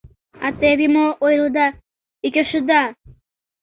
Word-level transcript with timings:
—А 0.45 0.47
теве 0.59 0.87
мо... 0.93 1.05
ойледа, 1.25 1.67
ӱчашеда! 2.25 2.81